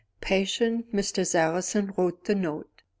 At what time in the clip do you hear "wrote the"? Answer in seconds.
1.95-2.33